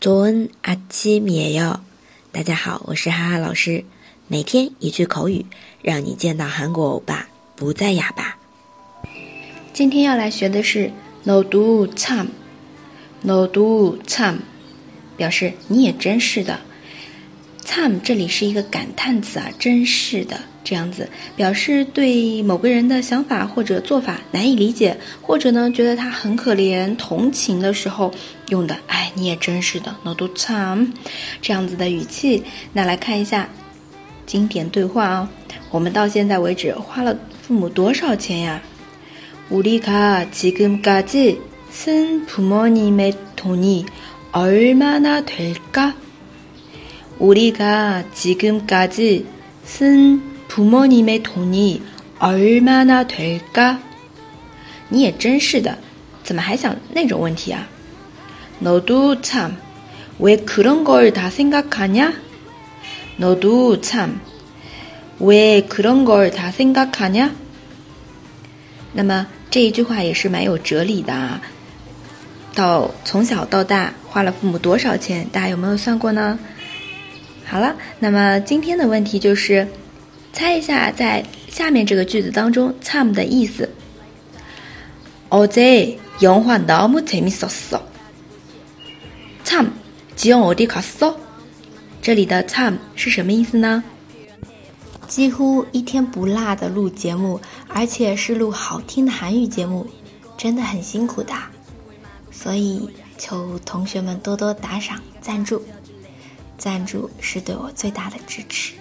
[0.00, 1.80] 조은아침에 요，
[2.30, 3.84] 大家好，我是哈哈老师，
[4.28, 5.44] 每天一句口语，
[5.82, 8.36] 让你见到韩国欧巴不再哑巴。
[9.72, 10.92] 今天要来学的是
[11.24, 14.36] no d o cham，no d o cham，
[15.16, 16.60] 表示你也真是的。
[17.68, 28.10] Time 这里是一个感叹词啊，真是的，这样子表示对某个人的想法或者做法难以理解，或者呢觉得他很可怜，同情的时候
[28.48, 28.74] 用的。
[28.86, 30.88] 哎，你也真是的，n o do Tom，
[31.42, 32.42] 这样子的语气。
[32.72, 33.46] 那来看一下
[34.24, 35.30] 经典对话啊，
[35.70, 38.62] 我们到现在为止花了父母多少钱呀？
[39.50, 41.36] 우리가지금까지
[41.70, 43.84] 쓴부모님의돈이
[44.32, 45.92] 얼마나될까
[47.20, 49.24] 우리가지금까지
[49.66, 51.82] 쓴부모님의돈이
[52.20, 53.78] 얼마나될 까？
[54.88, 55.76] 你也真是的，
[56.22, 57.66] 怎么还想那种问题啊？
[58.60, 58.68] 那
[69.02, 71.40] 么这一句话也是蛮有哲理的啊。
[72.54, 76.38] 到从小到大花了父母多少钱，大家有没有算过呢？
[77.50, 79.66] 好了，那么今天的问题就是，
[80.34, 83.66] 猜一下在下面这个句子当中“참”的意思。
[85.30, 87.80] 어제영화너무재밌었어
[89.46, 89.64] 참
[90.14, 91.16] 지영어디갔 어？
[92.02, 93.82] 这里的“TAM 是什么意思呢？
[95.06, 97.40] 几乎一天不落的录节目，
[97.70, 99.86] 而且是录好听的韩语节目，
[100.36, 101.32] 真的很辛苦的，
[102.30, 105.64] 所以求同学们多多打赏赞助。
[106.58, 108.74] 赞助是对我最大的支持。